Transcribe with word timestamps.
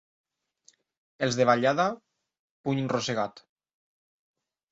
Els 1.27 1.35
de 1.41 1.45
Vallada, 1.49 1.85
puny 2.69 2.81
rosegat. 2.95 3.43